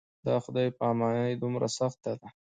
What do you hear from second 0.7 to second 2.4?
پاماني دومره سخته ده.